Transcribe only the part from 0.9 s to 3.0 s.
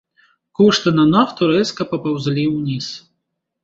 на нафту рэзка папаўзлі ўніз.